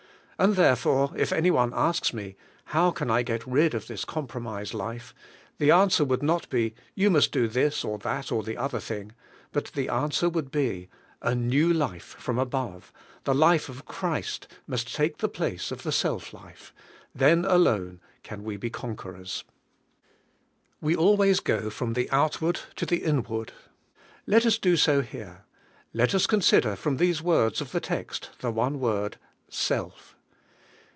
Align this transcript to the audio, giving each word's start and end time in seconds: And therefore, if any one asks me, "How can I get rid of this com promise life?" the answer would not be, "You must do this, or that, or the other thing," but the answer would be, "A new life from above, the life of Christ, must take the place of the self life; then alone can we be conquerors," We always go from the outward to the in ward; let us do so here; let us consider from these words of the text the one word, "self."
And 0.39 0.55
therefore, 0.55 1.11
if 1.15 1.31
any 1.31 1.51
one 1.51 1.71
asks 1.75 2.15
me, 2.15 2.35
"How 2.65 2.89
can 2.89 3.11
I 3.11 3.21
get 3.21 3.45
rid 3.45 3.75
of 3.75 3.85
this 3.85 4.03
com 4.03 4.25
promise 4.25 4.73
life?" 4.73 5.13
the 5.59 5.69
answer 5.69 6.03
would 6.03 6.23
not 6.23 6.49
be, 6.49 6.73
"You 6.95 7.11
must 7.11 7.31
do 7.31 7.47
this, 7.47 7.83
or 7.85 7.99
that, 7.99 8.31
or 8.31 8.41
the 8.41 8.57
other 8.57 8.79
thing," 8.79 9.11
but 9.51 9.65
the 9.75 9.87
answer 9.87 10.29
would 10.29 10.49
be, 10.49 10.89
"A 11.21 11.35
new 11.35 11.71
life 11.71 12.15
from 12.17 12.39
above, 12.39 12.91
the 13.23 13.35
life 13.35 13.69
of 13.69 13.85
Christ, 13.85 14.47
must 14.65 14.91
take 14.95 15.19
the 15.19 15.29
place 15.29 15.69
of 15.71 15.83
the 15.83 15.91
self 15.91 16.33
life; 16.33 16.73
then 17.13 17.45
alone 17.45 17.99
can 18.23 18.43
we 18.43 18.57
be 18.57 18.71
conquerors," 18.71 19.43
We 20.81 20.95
always 20.95 21.39
go 21.39 21.69
from 21.69 21.93
the 21.93 22.09
outward 22.09 22.61
to 22.77 22.87
the 22.87 23.03
in 23.03 23.21
ward; 23.21 23.53
let 24.25 24.47
us 24.47 24.57
do 24.57 24.75
so 24.75 25.03
here; 25.03 25.43
let 25.93 26.15
us 26.15 26.25
consider 26.25 26.75
from 26.75 26.97
these 26.97 27.21
words 27.21 27.61
of 27.61 27.71
the 27.71 27.79
text 27.79 28.31
the 28.39 28.49
one 28.49 28.79
word, 28.79 29.17
"self." 29.47 30.15